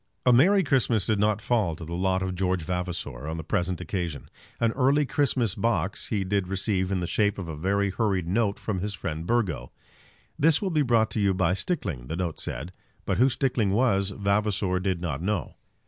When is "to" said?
1.75-1.85, 11.11-11.19